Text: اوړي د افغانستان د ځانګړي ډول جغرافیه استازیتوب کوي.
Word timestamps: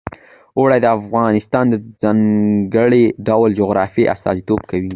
اوړي 0.57 0.79
د 0.81 0.87
افغانستان 0.99 1.65
د 1.69 1.75
ځانګړي 2.03 3.03
ډول 3.27 3.49
جغرافیه 3.59 4.11
استازیتوب 4.13 4.61
کوي. 4.69 4.89